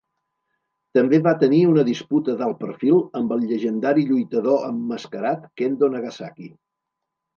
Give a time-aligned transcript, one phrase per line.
[0.97, 6.49] També va tenir una disputa d'alt perfil amb el llegendari lluitador emmascarat Kendo Nagasaki.